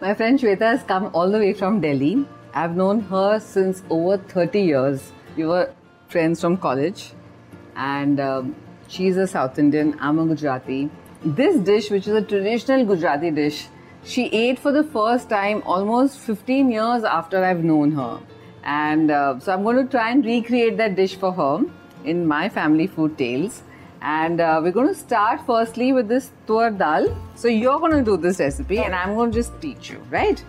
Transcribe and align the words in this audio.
My 0.00 0.14
friend 0.14 0.36
Shweta 0.38 0.62
has 0.62 0.82
come 0.82 1.10
all 1.14 1.30
the 1.30 1.38
way 1.38 1.52
from 1.52 1.80
Delhi. 1.80 2.26
I've 2.52 2.74
known 2.74 3.00
her 3.02 3.38
since 3.38 3.84
over 3.88 4.18
30 4.18 4.60
years. 4.60 5.12
We 5.36 5.46
were 5.46 5.72
friends 6.08 6.40
from 6.40 6.56
college, 6.56 7.12
and 7.76 8.18
um, 8.18 8.56
she's 8.88 9.16
a 9.16 9.28
South 9.28 9.60
Indian. 9.60 9.96
I'm 10.00 10.18
a 10.18 10.26
Gujarati. 10.26 10.90
This 11.24 11.60
dish, 11.60 11.90
which 11.90 12.08
is 12.08 12.14
a 12.14 12.22
traditional 12.22 12.84
Gujarati 12.84 13.30
dish, 13.30 13.68
she 14.02 14.26
ate 14.26 14.58
for 14.58 14.72
the 14.72 14.82
first 14.82 15.28
time 15.28 15.62
almost 15.64 16.18
15 16.18 16.68
years 16.70 17.04
after 17.04 17.44
I've 17.44 17.62
known 17.62 17.92
her. 17.92 18.18
And 18.64 19.12
uh, 19.12 19.38
so 19.38 19.52
I'm 19.52 19.62
going 19.62 19.76
to 19.76 19.88
try 19.88 20.10
and 20.10 20.24
recreate 20.24 20.78
that 20.78 20.96
dish 20.96 21.14
for 21.14 21.32
her 21.32 21.64
in 22.04 22.26
my 22.26 22.48
family 22.48 22.88
food 22.88 23.16
tales. 23.16 23.62
And 24.06 24.40
uh, 24.40 24.60
we're 24.62 24.72
going 24.72 24.86
to 24.86 24.94
start 24.94 25.40
firstly 25.44 25.92
with 25.92 26.06
this 26.06 26.30
tur 26.46 26.70
dal. 26.70 27.06
So 27.34 27.48
you're 27.48 27.80
going 27.80 27.92
to 27.92 28.04
do 28.08 28.16
this 28.16 28.38
recipe 28.38 28.78
and 28.78 28.94
I'm 28.94 29.16
going 29.16 29.32
to 29.32 29.36
just 29.36 29.60
teach 29.60 29.90
you, 29.90 29.98
right? 30.10 30.42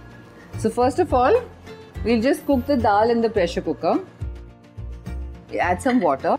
So 0.59 0.69
first 0.69 0.99
of 0.99 1.11
all, 1.11 1.41
we'll 2.03 2.21
just 2.21 2.45
cook 2.45 2.67
the 2.67 2.77
dal 2.77 3.09
in 3.09 3.19
the 3.19 3.31
pressure 3.31 3.61
cooker. 3.61 3.99
Add 5.59 5.81
some 5.81 5.99
water. 5.99 6.37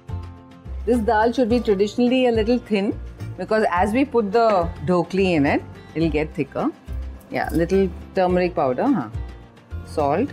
This 0.86 0.98
dal 0.98 1.32
should 1.32 1.48
be 1.48 1.58
traditionally 1.58 2.28
a 2.28 2.30
little 2.30 2.58
thin 2.58 2.96
because 3.36 3.66
as 3.68 3.92
we 3.92 4.04
put 4.04 4.30
the 4.30 4.68
dhokli 4.86 5.34
in 5.34 5.44
it, 5.44 5.62
it'll 5.96 6.08
get 6.10 6.32
thicker. 6.34 6.70
Yeah, 7.32 7.48
little 7.50 7.90
turmeric 8.14 8.54
powder, 8.54 8.86
huh? 8.86 9.08
salt, 9.86 10.30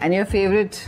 and 0.00 0.12
your 0.12 0.26
favorite 0.26 0.86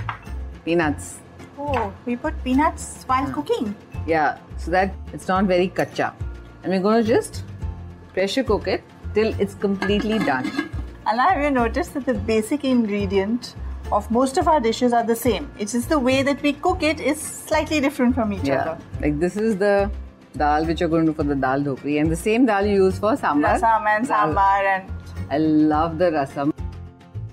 peanuts. 0.65 1.22
Oh, 1.65 1.93
we 2.07 2.17
put 2.17 2.35
peanuts 2.45 3.05
while 3.07 3.31
cooking. 3.33 3.75
Yeah, 4.07 4.39
so 4.57 4.71
that 4.73 4.93
it's 5.13 5.29
not 5.29 5.45
very 5.45 5.69
kacha. 5.69 6.13
And 6.63 6.73
we're 6.73 6.81
going 6.81 7.03
to 7.05 7.09
just 7.09 7.45
pressure 8.15 8.43
cook 8.45 8.67
it 8.67 8.83
till 9.15 9.33
it's 9.41 9.55
completely 9.55 10.19
done. 10.19 10.47
And 11.07 11.21
have 11.21 11.43
you 11.43 11.51
noticed 11.51 11.95
that 11.95 12.07
the 12.07 12.15
basic 12.15 12.65
ingredient 12.65 13.55
of 13.93 14.11
most 14.11 14.39
of 14.39 14.49
our 14.49 14.61
dishes 14.61 14.93
are 14.93 15.05
the 15.05 15.15
same? 15.17 15.51
It's 15.59 15.73
just 15.73 15.89
the 15.89 15.99
way 15.99 16.23
that 16.23 16.43
we 16.43 16.53
cook 16.55 16.83
it 16.83 17.01
is 17.01 17.21
slightly 17.21 17.81
different 17.81 18.15
from 18.15 18.33
each 18.33 18.45
Yeah, 18.45 18.61
other. 18.63 18.79
like 19.01 19.19
this 19.21 19.37
is 19.37 19.57
the 19.57 19.91
dal 20.37 20.65
which 20.67 20.81
you're 20.81 20.89
going 20.89 21.07
to 21.07 21.13
do 21.13 21.17
for 21.17 21.25
the 21.25 21.35
dal 21.35 21.61
dhokli, 21.63 22.01
and 22.01 22.11
the 22.11 22.17
same 22.17 22.47
dal 22.47 22.65
you 22.67 22.85
use 22.85 22.99
for 22.99 23.13
sambar. 23.17 23.55
Rasam 23.61 23.87
and 23.97 24.09
Dal. 24.09 24.29
sambar 24.35 24.63
and 24.75 24.91
I 25.31 25.39
love 25.39 25.99
the 25.99 26.11
rasam. 26.19 26.53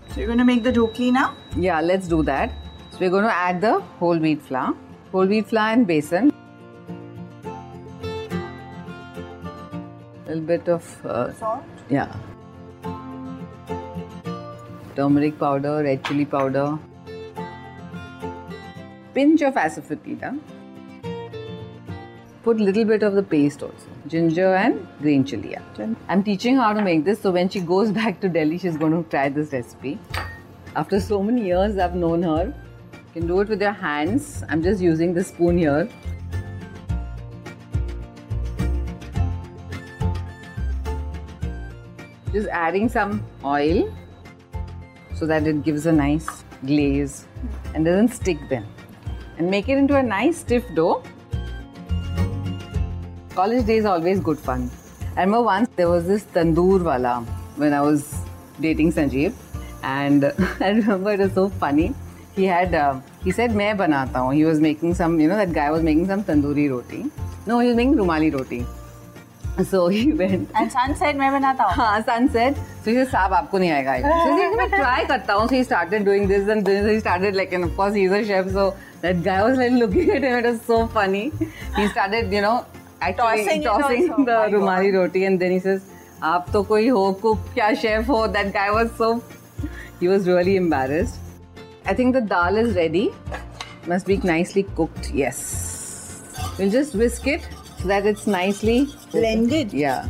so 0.10 0.18
you're 0.20 0.28
going 0.28 0.40
to 0.40 0.44
make 0.46 0.64
the 0.64 0.72
dhokli 0.74 1.12
now. 1.14 1.36
Yeah, 1.56 1.80
let's 1.82 2.08
do 2.08 2.22
that. 2.24 2.52
So 3.00 3.06
we're 3.06 3.12
going 3.12 3.24
to 3.24 3.34
add 3.34 3.62
the 3.62 3.80
whole 3.98 4.18
wheat 4.20 4.42
flour, 4.42 4.76
whole 5.14 5.26
wheat 5.26 5.48
flour 5.48 5.70
and 5.72 5.88
besan. 5.88 6.34
A 10.26 10.28
little 10.28 10.44
bit 10.44 10.68
of 10.68 11.06
uh, 11.06 11.32
Salt. 11.32 11.64
yeah, 11.90 12.14
turmeric 14.98 15.40
powder, 15.40 15.82
red 15.82 16.04
chili 16.04 16.26
powder, 16.26 16.78
pinch 19.14 19.44
of 19.44 19.54
asafoetida. 19.54 20.38
Put 22.44 22.60
little 22.60 22.84
bit 22.84 23.02
of 23.02 23.14
the 23.14 23.24
paste 23.24 23.64
also, 23.64 23.88
ginger 24.08 24.54
and 24.56 24.86
green 25.02 25.24
chili. 25.24 25.52
yeah. 25.52 25.94
I'm 26.10 26.22
teaching 26.22 26.58
her 26.58 26.64
how 26.64 26.74
to 26.74 26.82
make 26.82 27.06
this, 27.06 27.22
so 27.22 27.32
when 27.32 27.48
she 27.48 27.62
goes 27.62 27.92
back 28.04 28.20
to 28.20 28.28
Delhi, 28.28 28.58
she's 28.58 28.76
going 28.76 28.92
to 28.92 29.10
try 29.10 29.30
this 29.30 29.54
recipe. 29.54 29.98
After 30.76 31.00
so 31.00 31.24
many 31.24 31.46
years, 31.46 31.78
I've 31.78 31.96
known 31.96 32.24
her. 32.24 32.54
You 33.10 33.22
can 33.22 33.28
do 33.28 33.40
it 33.42 33.50
with 33.50 33.60
your 33.60 33.72
hands. 33.72 34.44
I'm 34.50 34.62
just 34.62 34.80
using 34.80 35.16
the 35.16 35.24
spoon 35.24 35.58
here. 35.58 35.90
Just 42.32 42.48
adding 42.50 42.88
some 42.88 43.26
oil 43.44 43.92
so 45.16 45.26
that 45.26 45.48
it 45.48 45.64
gives 45.64 45.88
a 45.88 45.92
nice 45.92 46.44
glaze 46.68 47.26
and 47.74 47.84
doesn't 47.84 48.10
stick 48.10 48.38
then. 48.48 48.68
And 49.40 49.50
make 49.50 49.70
it 49.70 49.80
into 49.80 49.96
a 49.96 50.04
nice 50.04 50.38
stiff 50.42 50.64
dough. 50.76 51.02
College 53.34 53.66
days 53.66 53.86
always 53.86 54.20
good 54.20 54.38
fun. 54.38 54.70
I 55.18 55.22
remember 55.22 55.42
once 55.42 55.68
there 55.76 55.90
was 55.90 56.06
this 56.06 56.26
tandoor 56.26 56.84
wala 56.84 57.22
when 57.56 57.74
I 57.74 57.82
was 57.82 58.14
dating 58.62 58.94
Sanjeev, 58.94 59.34
and 59.82 60.26
I 60.60 60.70
remember 60.70 61.14
it 61.14 61.22
was 61.22 61.34
so 61.34 61.50
funny. 61.50 61.96
He 62.40 62.50
had 62.56 62.76
uh, 62.82 62.90
he 63.24 63.32
said 63.38 63.56
मैं 63.62 63.72
बनाता 63.78 64.20
हूँ. 64.26 64.34
He 64.34 64.44
was 64.50 64.60
making 64.66 65.00
some 65.00 65.16
you 65.20 65.30
know 65.32 65.40
that 65.46 65.56
guy 65.62 65.70
was 65.78 65.88
making 65.92 66.12
some 66.12 66.28
tandoori 66.34 66.68
roti. 66.74 67.06
No, 67.48 67.60
he 67.60 67.68
was 67.70 67.80
making 67.80 67.96
rumali 68.04 68.34
roti. 68.34 68.66
So 69.70 69.80
he 69.94 70.14
went 70.14 70.52
And 70.56 70.72
sun 70.72 70.96
said, 70.96 71.18
मैं 71.18 71.32
बनाता 71.32 71.64
हूँ. 71.64 71.74
हाँ 71.76 72.06
sunset. 72.06 72.56
So 72.84 72.92
he 72.92 72.96
said, 72.96 73.10
साहब 73.12 73.34
आपको 73.34 73.58
नहीं 73.60 73.72
आएगा 73.72 73.96
So 74.04 74.32
he 74.32 74.38
said, 74.42 74.58
मैं 74.58 74.70
try 74.76 75.06
करता 75.08 75.34
हूँ. 75.34 75.48
So 75.50 75.56
he 75.56 75.64
started 75.64 76.06
doing 76.06 76.28
this 76.30 76.48
and 76.48 76.66
this. 76.66 76.90
He 76.90 77.00
started 77.02 77.36
like, 77.36 77.52
and 77.52 77.66
of 77.66 77.76
course 77.76 77.94
he's 77.94 78.12
a 78.12 78.24
chef. 78.24 78.50
So 78.52 78.74
that 79.02 79.22
guy 79.22 79.44
was 79.44 79.58
like 79.58 79.72
looking 79.72 80.10
at 80.12 80.24
him. 80.24 80.38
It 80.40 80.46
was 80.46 80.62
so 80.62 80.88
funny. 80.88 81.32
He 81.76 81.88
started, 81.88 82.32
you 82.32 82.42
know, 82.42 82.66
actually 83.02 83.44
Tossing 83.46 83.64
tossing, 83.64 84.12
also. 84.12 84.26
the 84.52 84.60
My 84.60 84.84
God. 84.84 85.00
roti, 85.00 85.26
and 85.26 85.40
then 85.40 85.52
he 85.52 85.60
says, 85.60 85.82
आप 86.24 86.52
तो 86.54 86.64
कोई 86.68 86.88
हो 86.90 87.22
cook 87.22 87.38
क्या 87.56 87.78
chef 87.82 88.06
हो? 88.06 88.32
That 88.32 88.54
guy 88.54 88.72
was 88.72 88.92
so, 88.98 89.22
he 90.00 90.08
was 90.08 90.28
really 90.28 90.56
embarrassed. 90.56 91.20
I 91.90 91.94
think 91.96 92.14
the 92.14 92.22
dal 92.22 92.56
is 92.56 92.76
ready. 92.76 93.10
Must 93.88 94.06
be 94.06 94.18
nicely 94.18 94.62
cooked. 94.80 95.12
Yes. 95.12 96.22
We'll 96.60 96.70
just 96.70 96.94
whisk 96.94 97.26
it 97.26 97.48
so 97.80 97.88
that 97.88 98.06
it's 98.06 98.28
nicely 98.28 98.88
Blended. 99.12 99.74
yeah. 99.74 100.08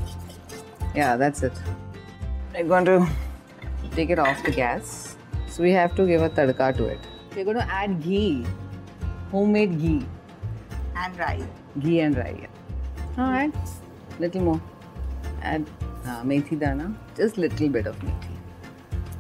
Yeah, 0.94 1.16
that's 1.16 1.42
it. 1.42 1.54
I'm 2.54 2.68
going 2.68 2.84
to 2.84 3.08
take 3.92 4.10
it 4.10 4.20
off 4.20 4.44
the 4.44 4.52
gas. 4.52 5.16
So 5.48 5.64
we 5.64 5.72
have 5.72 5.96
to 5.96 6.06
give 6.06 6.22
a 6.22 6.30
tadka 6.30 6.76
to 6.78 6.86
it. 6.88 7.00
We're 7.34 7.46
going 7.46 7.56
to 7.64 7.72
add 7.72 8.04
ghee. 8.04 8.46
Homemade 9.32 9.80
ghee. 9.80 10.06
And 10.98 11.18
rice. 11.18 11.44
Ghee 11.80 12.02
and 12.02 12.18
rai. 12.18 12.48
Alright. 13.18 13.56
Little 14.20 14.42
more. 14.42 14.62
Add 15.42 15.66
uh, 16.06 16.24
methi 16.24 16.60
dana. 16.60 16.94
Just 17.16 17.38
little 17.38 17.70
bit 17.70 17.88
of 17.88 17.98
methi. 18.00 18.36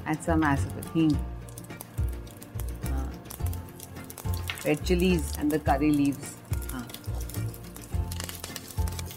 Add 0.06 0.22
some 0.22 0.42
asafoetida. 0.42 1.16
Uh, 1.16 1.39
red 4.70 4.86
chilies 4.86 5.34
and 5.40 5.52
the 5.52 5.60
curry 5.68 5.92
leaves. 5.92 6.36
Uh. 6.74 6.84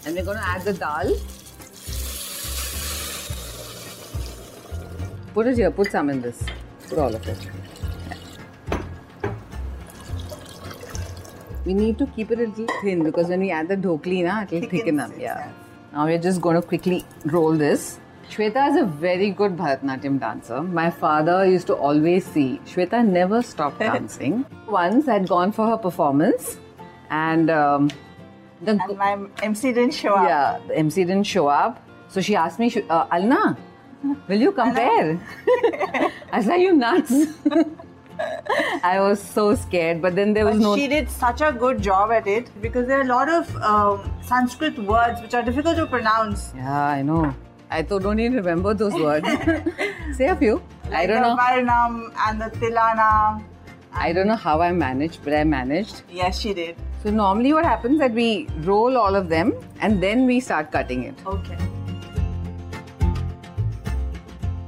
And 0.05 0.15
we're 0.15 0.25
going 0.29 0.37
to 0.37 0.47
add 0.53 0.63
the 0.63 0.73
dal. 0.73 1.15
Put 5.33 5.47
it 5.47 5.57
here, 5.57 5.71
put 5.71 5.91
some 5.91 6.09
in 6.09 6.21
this. 6.21 6.43
Put 6.89 6.99
all 6.99 7.15
of 7.15 7.27
it. 7.27 7.49
We 11.65 11.73
need 11.73 11.97
to 11.99 12.07
keep 12.07 12.31
it 12.31 12.39
a 12.39 12.47
little 12.47 12.67
thin 12.81 13.03
because 13.03 13.29
when 13.29 13.39
we 13.39 13.51
add 13.51 13.69
the 13.69 13.77
dhokli, 13.77 14.23
na, 14.23 14.41
it 14.41 14.51
will 14.51 14.69
thicken 14.69 14.99
up. 14.99 15.11
Yeah. 15.17 15.51
Now 15.93 16.05
we're 16.05 16.17
just 16.17 16.41
going 16.41 16.55
to 16.55 16.61
quickly 16.61 17.05
roll 17.25 17.53
this. 17.53 17.99
Shweta 18.33 18.67
is 18.69 18.77
a 18.77 18.85
very 18.85 19.29
good 19.29 19.55
Bharatanatyam 19.55 20.19
dancer. 20.19 20.63
My 20.63 20.89
father 20.89 21.45
used 21.45 21.67
to 21.67 21.75
always 21.75 22.25
see 22.25 22.59
Shweta 22.65 23.05
never 23.05 23.43
stopped 23.43 23.77
dancing. 23.87 24.43
Once 24.67 25.07
I'd 25.07 25.27
gone 25.27 25.51
for 25.51 25.67
her 25.67 25.77
performance, 25.77 26.57
and 27.11 27.51
um, 27.51 27.91
the 28.63 28.71
And 28.71 28.97
my 28.97 29.27
MC 29.43 29.71
didn't 29.73 29.93
show 29.93 30.15
up. 30.15 30.27
yeah, 30.27 30.59
the 30.67 30.75
MC 30.77 31.03
didn't 31.03 31.27
show 31.27 31.47
up. 31.47 31.79
So 32.07 32.21
she 32.21 32.35
asked 32.35 32.57
me, 32.57 32.73
uh, 32.89 33.05
Alna, 33.07 33.55
will 34.27 34.41
you 34.41 34.51
compare? 34.51 35.19
I 36.31 36.41
said, 36.41 36.57
you 36.57 36.73
nuts. 36.73 37.13
I 38.83 38.99
was 38.99 39.21
so 39.21 39.53
scared, 39.53 40.01
but 40.01 40.15
then 40.15 40.33
there 40.33 40.45
was 40.45 40.57
But 40.57 40.63
no. 40.63 40.75
she 40.75 40.87
did 40.87 41.07
such 41.09 41.41
a 41.41 41.51
good 41.51 41.83
job 41.83 42.11
at 42.11 42.25
it 42.25 42.49
because 42.61 42.87
there 42.87 42.97
are 42.99 43.01
a 43.03 43.13
lot 43.13 43.29
of 43.29 43.55
um, 43.57 44.11
Sanskrit 44.23 44.77
words 44.79 45.21
which 45.21 45.35
are 45.35 45.43
difficult 45.43 45.75
to 45.77 45.85
pronounce. 45.85 46.51
Yeah, 46.55 46.83
I 46.83 47.01
know. 47.03 47.35
I 47.73 47.81
don't 47.81 48.19
even 48.19 48.35
remember 48.35 48.75
those 48.75 48.93
words. 48.93 49.27
Say 50.17 50.27
a 50.27 50.35
few. 50.35 50.61
I 50.91 51.07
don't 51.07 51.23
the 51.23 51.29
know. 51.29 51.35
Varnam 51.35 52.13
and 52.27 52.39
the 52.39 52.49
Tilana. 52.57 53.43
I 53.91 54.13
don't 54.13 54.27
know 54.27 54.35
how 54.35 54.61
I 54.61 54.71
managed, 54.71 55.23
but 55.23 55.33
I 55.33 55.43
managed. 55.43 56.03
Yes, 56.07 56.39
she 56.39 56.53
did. 56.53 56.75
So 57.01 57.09
normally, 57.09 57.51
what 57.51 57.65
happens 57.65 57.97
that 57.97 58.11
we 58.13 58.47
roll 58.59 58.95
all 58.95 59.15
of 59.15 59.27
them 59.27 59.53
and 59.81 60.03
then 60.03 60.27
we 60.27 60.39
start 60.39 60.71
cutting 60.71 61.05
it. 61.05 61.15
Okay. 61.25 61.57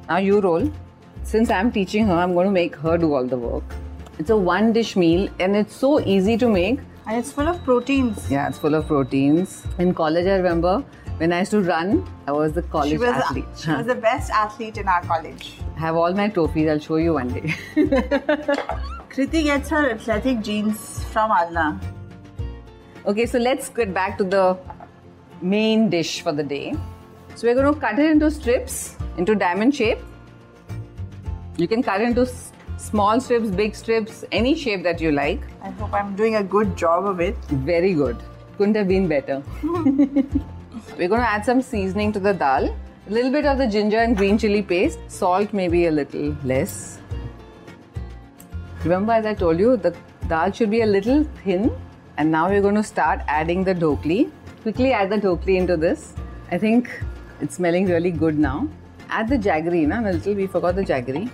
Now 0.09 0.17
you 0.17 0.39
roll. 0.39 0.71
Since 1.21 1.51
I'm 1.51 1.71
teaching 1.71 2.07
her, 2.07 2.13
I'm 2.13 2.33
going 2.33 2.47
to 2.47 2.51
make 2.51 2.75
her 2.75 2.97
do 2.97 3.13
all 3.13 3.25
the 3.25 3.37
work. 3.37 3.63
It's 4.17 4.31
a 4.31 4.37
one 4.37 4.73
dish 4.73 4.95
meal 4.95 5.29
and 5.39 5.55
it's 5.55 5.75
so 5.75 5.99
easy 5.99 6.37
to 6.37 6.49
make. 6.49 6.79
And 7.07 7.17
it's 7.17 7.31
full 7.31 7.47
of 7.47 7.63
proteins. 7.63 8.29
Yeah, 8.31 8.47
it's 8.47 8.57
full 8.57 8.73
of 8.73 8.87
proteins. 8.87 9.63
In 9.77 9.93
college, 9.93 10.25
I 10.25 10.35
remember 10.37 10.79
when 11.17 11.31
I 11.31 11.39
used 11.39 11.51
to 11.51 11.61
run, 11.61 12.05
I 12.27 12.31
was 12.31 12.53
the 12.53 12.63
college 12.63 12.89
She 12.91 12.97
was, 12.97 13.09
athlete. 13.09 13.45
she 13.57 13.71
was 13.71 13.85
the 13.85 13.95
best 13.95 14.31
athlete 14.31 14.77
in 14.77 14.87
our 14.87 15.01
college. 15.03 15.53
I 15.75 15.79
have 15.79 15.95
all 15.95 16.13
my 16.13 16.29
trophies. 16.29 16.67
I'll 16.67 16.79
show 16.79 16.95
you 16.97 17.13
one 17.13 17.27
day. 17.29 17.53
Kriti 19.15 19.43
gets 19.43 19.69
her 19.69 19.91
athletic 19.91 20.41
genes 20.41 21.03
from 21.05 21.31
Alna. 21.31 21.79
okay, 23.05 23.25
so 23.25 23.37
let's 23.37 23.69
get 23.69 23.93
back 23.93 24.17
to 24.17 24.23
the 24.23 24.57
main 25.41 25.89
dish 25.89 26.21
for 26.21 26.31
the 26.33 26.43
day. 26.43 26.73
So 27.35 27.47
we're 27.47 27.55
going 27.55 27.73
to 27.73 27.79
cut 27.79 27.99
it 27.99 28.09
into 28.09 28.31
strips, 28.31 28.95
into 29.17 29.35
diamond 29.35 29.75
shape. 29.75 29.99
You 31.57 31.67
can 31.67 31.83
cut 31.83 32.01
it 32.01 32.07
into 32.09 32.25
small 32.77 33.19
strips, 33.19 33.49
big 33.49 33.75
strips, 33.75 34.23
any 34.31 34.55
shape 34.55 34.83
that 34.83 35.01
you 35.01 35.11
like. 35.11 35.41
I 35.61 35.69
hope 35.71 35.93
I'm 35.93 36.15
doing 36.15 36.35
a 36.35 36.43
good 36.43 36.75
job 36.77 37.05
of 37.05 37.19
it. 37.19 37.35
Very 37.71 37.93
good. 37.93 38.17
Couldn't 38.57 38.75
have 38.75 38.87
been 38.87 39.07
better. 39.07 39.41
We're 39.63 41.09
going 41.09 41.21
to 41.21 41.29
add 41.29 41.45
some 41.45 41.61
seasoning 41.61 42.11
to 42.13 42.19
the 42.19 42.33
dal. 42.33 42.65
A 43.07 43.11
little 43.11 43.31
bit 43.31 43.45
of 43.45 43.57
the 43.57 43.67
ginger 43.67 43.97
and 43.97 44.15
green 44.15 44.37
chili 44.37 44.61
paste. 44.61 44.99
Salt 45.07 45.53
maybe 45.53 45.87
a 45.87 45.91
little 45.91 46.35
less. 46.43 46.99
Remember, 48.83 49.13
as 49.13 49.25
I 49.25 49.33
told 49.33 49.59
you, 49.59 49.77
the 49.77 49.95
dal 50.27 50.51
should 50.51 50.69
be 50.69 50.81
a 50.81 50.85
little 50.85 51.23
thin. 51.43 51.71
And 52.17 52.31
now 52.31 52.49
we're 52.49 52.61
going 52.61 52.75
to 52.75 52.83
start 52.83 53.21
adding 53.27 53.63
the 53.63 53.73
dhokli. 53.73 54.31
Quickly 54.61 54.93
add 54.93 55.09
the 55.09 55.17
dhokli 55.17 55.57
into 55.57 55.77
this. 55.77 56.13
I 56.51 56.57
think 56.57 56.89
it's 57.41 57.55
smelling 57.55 57.87
really 57.87 58.11
good 58.11 58.37
now. 58.39 58.67
Add 59.09 59.29
the 59.29 59.37
jaggery, 59.37 59.87
na? 59.87 59.99
A 60.01 60.11
little, 60.11 60.33
we 60.33 60.47
forgot 60.47 60.75
the 60.75 60.83
jaggery. 60.83 61.29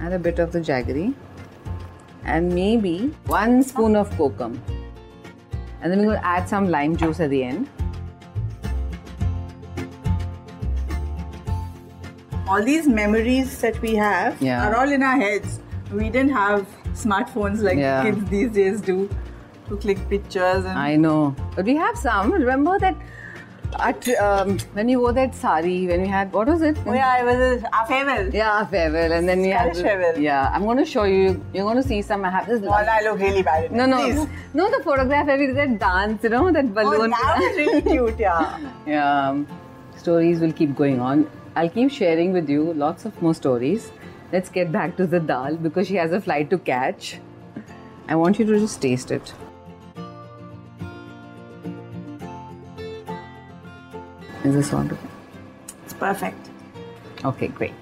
Add 0.00 0.12
a 0.12 0.18
bit 0.18 0.38
of 0.38 0.52
the 0.52 0.60
jaggery. 0.60 1.14
And 2.24 2.52
maybe 2.54 3.14
one 3.26 3.62
spoon 3.62 3.96
of 3.96 4.10
kokum. 4.10 4.58
And 5.82 5.90
then 5.90 5.98
we're 5.98 6.04
going 6.12 6.20
to 6.20 6.26
add 6.26 6.48
some 6.48 6.68
lime 6.68 6.96
juice 6.96 7.20
at 7.20 7.30
the 7.30 7.42
end. 7.44 7.68
All 12.48 12.62
these 12.64 12.88
memories 12.88 13.60
that 13.60 13.80
we 13.80 13.94
have 13.94 14.40
Yeah. 14.42 14.66
are 14.68 14.76
all 14.76 14.90
in 14.90 15.02
our 15.02 15.16
heads. 15.16 15.60
We 15.92 16.10
didn't 16.10 16.32
have 16.32 16.66
smartphones 16.94 17.62
like 17.62 17.78
Yeah. 17.78 18.02
kids 18.02 18.24
these 18.30 18.50
days 18.50 18.80
do 18.80 19.08
to 19.68 19.76
click 19.76 20.00
pictures 20.08 20.64
and 20.64 20.78
I 20.78 20.96
know. 20.96 21.34
But 21.54 21.64
we 21.66 21.76
have 21.76 21.96
some. 21.96 22.32
Remember 22.32 22.78
that 22.80 22.96
at, 23.78 24.08
um, 24.20 24.58
when 24.72 24.88
you 24.88 25.00
wore 25.00 25.12
that 25.12 25.34
sari, 25.34 25.86
when 25.86 26.02
we 26.02 26.08
had, 26.08 26.32
what 26.32 26.48
was 26.48 26.62
it? 26.62 26.76
Oh 26.86 26.92
yeah, 26.92 27.20
it 27.20 27.24
was 27.24 27.62
a, 27.62 27.76
our 27.76 27.86
farewell. 27.86 28.34
Yeah, 28.34 28.64
farewell. 28.66 29.12
And 29.12 29.28
then 29.28 29.40
we 29.42 29.48
had. 29.48 29.74
Scottish 29.74 29.82
farewell. 29.82 30.18
Yeah, 30.18 30.50
I'm 30.52 30.64
going 30.64 30.78
to 30.78 30.84
show 30.84 31.04
you. 31.04 31.44
You're 31.54 31.64
going 31.64 31.76
to 31.76 31.82
see 31.82 32.02
some. 32.02 32.24
I 32.24 32.30
have 32.30 32.46
this. 32.46 32.62
I 32.66 33.02
look 33.02 33.18
really 33.18 33.42
bad. 33.42 33.64
at 33.64 33.72
no, 33.72 33.86
no, 33.86 33.98
Please. 34.04 34.28
no, 34.54 34.70
the 34.70 34.82
photograph 34.82 35.26
where 35.26 35.38
we 35.38 35.46
did 35.46 35.56
that 35.56 35.78
dance, 35.78 36.22
you 36.22 36.30
know, 36.30 36.50
that 36.52 36.74
balloon. 36.74 36.94
Oh, 36.94 36.96
balloon. 36.96 37.10
that 37.10 37.38
was 37.38 37.56
really 37.56 37.82
cute, 37.90 38.18
yeah. 38.18 38.58
yeah, 38.86 39.44
stories 39.96 40.40
will 40.40 40.52
keep 40.52 40.74
going 40.74 41.00
on. 41.00 41.30
I'll 41.56 41.68
keep 41.68 41.90
sharing 41.90 42.32
with 42.32 42.48
you 42.48 42.72
lots 42.74 43.04
of 43.04 43.20
more 43.20 43.34
stories. 43.34 43.92
Let's 44.32 44.48
get 44.48 44.70
back 44.70 44.96
to 44.96 45.06
the 45.06 45.18
dal 45.18 45.56
because 45.56 45.88
she 45.88 45.96
has 45.96 46.12
a 46.12 46.20
flight 46.20 46.50
to 46.50 46.58
catch. 46.58 47.18
I 48.08 48.16
want 48.16 48.38
you 48.38 48.44
to 48.46 48.58
just 48.58 48.80
taste 48.80 49.10
it. 49.10 49.32
Is 54.44 54.54
this 54.54 54.72
wonderful? 54.72 55.08
It's 55.84 55.92
perfect. 55.92 56.48
Okay, 57.24 57.48
great. 57.48 57.74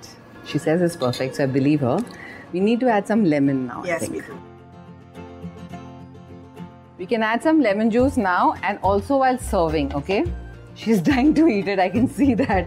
She 0.45 0.59
says 0.59 0.83
it's 0.83 0.97
perfect, 0.97 1.37
so 1.37 1.45
I 1.45 1.47
believe 1.47 1.81
her. 1.81 1.99
We 2.53 2.61
need 2.61 2.81
to 2.81 2.89
add 2.89 3.07
some 3.07 3.25
lemon 3.25 3.67
now. 3.67 3.83
Yes, 3.85 4.09
we 4.09 4.21
do. 4.21 4.41
We 6.99 7.07
can 7.07 7.23
add 7.23 7.45
some 7.45 7.61
lemon 7.61 7.91
juice 7.93 8.17
now 8.17 8.55
and 8.65 8.81
also 8.83 9.19
while 9.19 9.39
serving, 9.39 9.95
okay? 9.95 10.25
She's 10.75 11.01
dying 11.11 11.33
to 11.35 11.47
eat 11.47 11.69
it, 11.69 11.79
I 11.79 11.89
can 11.89 12.09
see 12.09 12.35
that. 12.35 12.67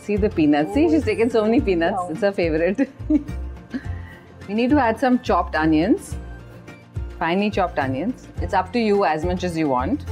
See 0.00 0.16
the 0.16 0.30
peanuts. 0.30 0.74
See, 0.74 0.88
she's 0.88 1.04
taken 1.04 1.30
so 1.30 1.44
many 1.44 1.60
peanuts. 1.60 1.96
Wow. 1.96 2.08
It's 2.10 2.20
her 2.22 2.32
favorite. 2.32 2.90
we 4.48 4.54
need 4.54 4.70
to 4.70 4.78
add 4.78 4.98
some 4.98 5.20
chopped 5.20 5.54
onions, 5.54 6.16
finely 7.18 7.50
chopped 7.50 7.78
onions. 7.78 8.26
It's 8.40 8.54
up 8.54 8.72
to 8.72 8.80
you 8.80 9.04
as 9.04 9.24
much 9.24 9.44
as 9.44 9.56
you 9.56 9.68
want. 9.68 10.04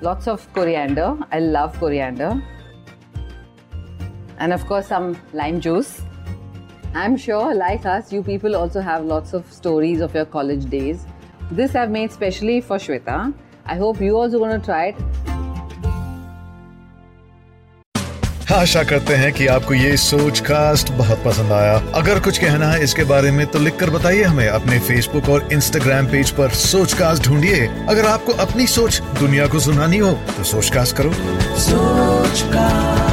Lots 0.00 0.28
of 0.28 0.52
coriander. 0.52 1.18
I 1.32 1.40
love 1.40 1.76
coriander. 1.80 2.40
And 4.38 4.52
of 4.52 4.66
course, 4.66 4.86
some 4.86 5.16
lime 5.32 5.60
juice. 5.60 6.00
I'm 6.94 7.16
sure, 7.16 7.54
like 7.54 7.84
us, 7.84 8.12
you 8.12 8.22
people 8.22 8.56
also 8.56 8.80
have 8.80 9.04
lots 9.04 9.34
of 9.34 9.52
stories 9.52 10.00
of 10.00 10.14
your 10.14 10.24
college 10.24 10.66
days. 10.70 11.06
This 11.50 11.74
I've 11.74 11.90
made 11.90 12.12
specially 12.12 12.60
for 12.60 12.76
Shweta. 12.78 13.34
I 13.66 13.76
hope 13.76 14.00
you 14.00 14.16
also 14.16 14.38
going 14.38 14.58
to 14.60 14.64
try 14.64 14.86
it. 14.86 14.96
आशा 18.52 18.82
करते 18.90 19.14
हैं 19.14 19.32
कि 19.32 19.46
आपको 19.54 19.74
ये 19.74 19.96
सोच 19.96 20.38
cast 20.46 20.90
बहुत 20.98 21.18
पसंद 21.24 21.52
आया 21.52 21.74
अगर 21.96 22.20
कुछ 22.24 22.38
कहना 22.44 22.70
है 22.70 22.82
इसके 22.84 23.04
बारे 23.10 23.30
में 23.30 23.44
तो 23.52 23.58
लिखकर 23.58 23.90
बताइए 23.90 24.22
हमें 24.22 24.48
अपने 24.48 24.78
फेसबुक 24.86 25.28
और 25.34 25.52
इंस्टाग्राम 25.52 26.06
पेज 26.12 26.30
पर 26.38 26.50
सोच 26.60 26.92
कास्ट 27.00 27.24
ढूंढिए 27.26 27.66
अगर 27.66 28.06
आपको 28.12 28.32
अपनी 28.46 28.66
सोच 28.76 29.00
दुनिया 29.20 29.46
को 29.52 29.60
सुनानी 29.68 29.98
हो 30.06 30.12
तो 30.36 30.44
सोच 30.54 30.70
कास्ट 30.74 30.96
करो 30.96 31.12
Sochcast. 31.66 33.07